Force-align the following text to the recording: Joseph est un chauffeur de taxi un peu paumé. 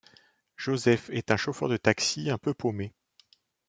Joseph 0.57 1.11
est 1.11 1.29
un 1.29 1.37
chauffeur 1.37 1.69
de 1.69 1.77
taxi 1.77 2.31
un 2.31 2.39
peu 2.39 2.55
paumé. 2.55 2.91